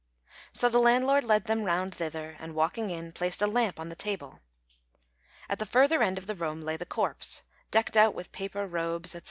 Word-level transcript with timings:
So 0.51 0.67
the 0.67 0.79
landlord 0.79 1.23
led 1.23 1.43
them 1.45 1.63
round 1.63 1.93
thither, 1.93 2.35
and 2.39 2.55
walking 2.55 2.89
in, 2.89 3.11
placed 3.11 3.39
a 3.39 3.45
lamp 3.45 3.79
on 3.79 3.89
the 3.89 3.95
table. 3.95 4.39
At 5.47 5.59
the 5.59 5.65
further 5.67 6.01
end 6.01 6.17
of 6.17 6.25
the 6.25 6.33
room 6.33 6.63
lay 6.63 6.75
the 6.75 6.87
corpse, 6.87 7.43
decked 7.69 7.95
out 7.95 8.15
with 8.15 8.31
paper 8.31 8.65
robes, 8.65 9.11
&c. 9.11 9.19